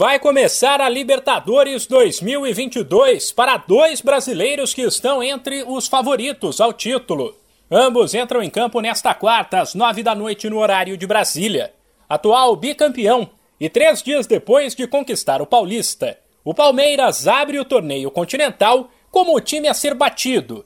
Vai 0.00 0.18
começar 0.18 0.80
a 0.80 0.88
Libertadores 0.88 1.86
2022 1.86 3.32
para 3.32 3.58
dois 3.58 4.00
brasileiros 4.00 4.72
que 4.72 4.80
estão 4.80 5.22
entre 5.22 5.62
os 5.62 5.86
favoritos 5.88 6.58
ao 6.58 6.72
título. 6.72 7.36
Ambos 7.70 8.14
entram 8.14 8.42
em 8.42 8.48
campo 8.48 8.80
nesta 8.80 9.12
quarta, 9.12 9.60
às 9.60 9.74
nove 9.74 10.02
da 10.02 10.14
noite, 10.14 10.48
no 10.48 10.56
horário 10.56 10.96
de 10.96 11.06
Brasília. 11.06 11.74
Atual 12.08 12.56
bicampeão 12.56 13.28
e 13.60 13.68
três 13.68 14.02
dias 14.02 14.26
depois 14.26 14.74
de 14.74 14.86
conquistar 14.86 15.42
o 15.42 15.46
Paulista, 15.46 16.16
o 16.42 16.54
Palmeiras 16.54 17.28
abre 17.28 17.58
o 17.58 17.64
torneio 17.66 18.10
continental 18.10 18.88
como 19.10 19.36
o 19.36 19.40
time 19.40 19.68
a 19.68 19.74
ser 19.74 19.92
batido. 19.92 20.64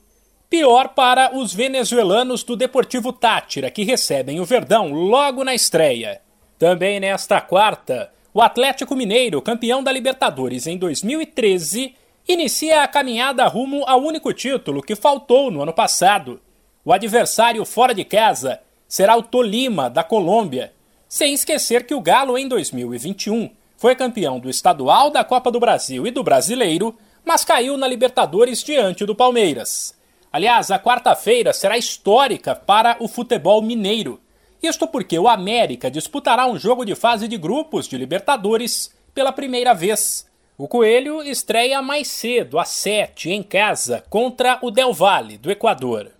Pior 0.48 0.90
para 0.90 1.36
os 1.36 1.52
venezuelanos 1.52 2.44
do 2.44 2.54
Deportivo 2.54 3.12
Tátira, 3.12 3.68
que 3.68 3.82
recebem 3.82 4.38
o 4.38 4.44
Verdão 4.44 4.92
logo 4.92 5.42
na 5.42 5.56
estreia. 5.56 6.20
Também 6.56 7.00
nesta 7.00 7.40
quarta, 7.40 8.14
o 8.34 8.42
Atlético 8.42 8.96
Mineiro, 8.96 9.40
campeão 9.40 9.80
da 9.80 9.92
Libertadores 9.92 10.66
em 10.66 10.76
2013, 10.76 11.94
inicia 12.26 12.82
a 12.82 12.88
caminhada 12.88 13.46
rumo 13.46 13.84
ao 13.86 14.02
único 14.02 14.32
título 14.32 14.82
que 14.82 14.96
faltou 14.96 15.52
no 15.52 15.62
ano 15.62 15.72
passado. 15.72 16.40
O 16.84 16.92
adversário 16.92 17.64
fora 17.64 17.94
de 17.94 18.04
casa 18.04 18.60
será 18.88 19.16
o 19.16 19.22
Tolima, 19.22 19.88
da 19.88 20.02
Colômbia, 20.02 20.72
sem 21.08 21.32
esquecer 21.32 21.86
que 21.86 21.94
o 21.94 22.00
Galo, 22.00 22.36
em 22.36 22.48
2021, 22.48 23.50
foi 23.76 23.94
campeão 23.94 24.40
do 24.40 24.50
estadual, 24.50 25.10
da 25.10 25.22
Copa 25.22 25.52
do 25.52 25.60
Brasil 25.60 26.04
e 26.04 26.10
do 26.10 26.24
Brasileiro, 26.24 26.92
mas 27.24 27.44
caiu 27.44 27.76
na 27.76 27.86
Libertadores 27.86 28.64
diante 28.64 29.06
do 29.06 29.14
Palmeiras. 29.14 29.96
Aliás, 30.32 30.72
a 30.72 30.78
quarta-feira 30.80 31.52
será 31.52 31.78
histórica 31.78 32.56
para 32.56 32.96
o 32.98 33.06
futebol 33.06 33.62
mineiro. 33.62 34.20
Isto 34.66 34.86
porque 34.86 35.18
o 35.18 35.28
América 35.28 35.90
disputará 35.90 36.46
um 36.46 36.58
jogo 36.58 36.84
de 36.84 36.94
fase 36.94 37.28
de 37.28 37.36
grupos 37.36 37.88
de 37.88 37.96
Libertadores 37.96 38.94
pela 39.14 39.32
primeira 39.32 39.74
vez. 39.74 40.26
O 40.56 40.68
Coelho 40.68 41.22
estreia 41.22 41.82
mais 41.82 42.08
cedo, 42.08 42.58
às 42.58 42.68
7, 42.68 43.30
em 43.30 43.42
casa, 43.42 44.04
contra 44.08 44.58
o 44.62 44.70
Del 44.70 44.92
Valle, 44.92 45.36
do 45.36 45.50
Equador 45.50 46.12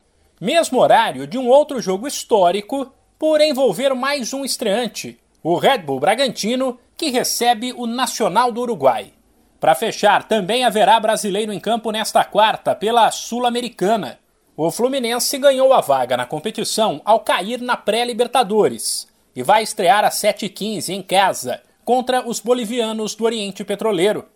mesmo 0.45 0.79
horário 0.79 1.27
de 1.27 1.39
um 1.39 1.49
outro 1.49 1.81
jogo 1.81 2.07
histórico, 2.07 2.93
por 3.19 3.41
envolver 3.41 3.95
mais 3.95 4.35
um 4.35 4.45
estreante, 4.45 5.19
o 5.43 5.57
Red 5.57 5.79
Bull 5.79 5.99
Bragantino, 6.01 6.79
que 6.97 7.09
recebe 7.09 7.73
o 7.73 7.87
Nacional 7.87 8.53
do 8.53 8.61
Uruguai. 8.61 9.13
Para 9.59 9.75
fechar, 9.75 10.29
também 10.29 10.63
haverá 10.63 11.01
brasileiro 11.01 11.51
em 11.51 11.59
campo 11.59 11.91
nesta 11.91 12.23
quarta 12.25 12.75
pela 12.75 13.11
Sul-Americana. 13.11 14.19
O 14.57 14.71
Fluminense 14.71 15.37
ganhou 15.37 15.73
a 15.73 15.81
vaga 15.81 16.17
na 16.17 16.25
competição 16.25 17.01
ao 17.05 17.19
cair 17.19 17.61
na 17.61 17.77
pré-Libertadores 17.77 19.09
e 19.35 19.43
vai 19.43 19.65
estrear 19.65 20.05
às 20.05 20.15
7h15 20.15 20.91
em 20.91 21.03
casa 21.03 21.61
contra 21.85 22.25
os 22.25 22.39
bolivianos 22.39 23.17
do 23.17 23.25
Oriente 23.25 23.65
Petroleiro. 23.65 24.29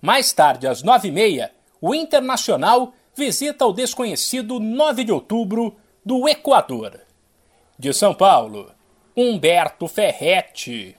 Mais 0.00 0.32
tarde, 0.32 0.66
às 0.66 0.82
9h30, 0.82 1.50
o 1.78 1.94
Internacional 1.94 2.94
visita 3.14 3.66
o 3.66 3.72
desconhecido 3.72 4.58
9 4.58 5.04
de 5.04 5.12
outubro 5.12 5.76
do 6.02 6.26
Equador. 6.26 6.98
De 7.78 7.92
São 7.92 8.14
Paulo, 8.14 8.72
Humberto 9.14 9.86
Ferretti. 9.86 10.96